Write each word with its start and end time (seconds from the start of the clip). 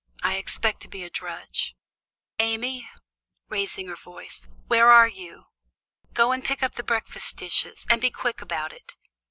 I 0.23 0.37
expect 0.37 0.81
to 0.81 0.87
be 0.87 1.03
a 1.03 1.11
drudge. 1.11 1.75
Amy," 2.39 2.89
raising 3.49 3.85
her 3.87 3.95
voice, 3.95 4.47
"where 4.65 4.89
are 4.91 5.07
you? 5.07 5.43
Go 6.11 6.31
and 6.31 6.43
pick 6.43 6.63
up 6.63 6.73
the 6.73 6.81
breakfast 6.83 7.37
dishes, 7.37 7.85
and 7.87 8.01
be 8.01 8.09
quick 8.09 8.41
about 8.41 8.73
it. 8.73 8.95